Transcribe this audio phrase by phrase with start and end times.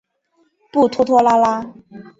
[0.71, 1.63] 不拖拖拉拉。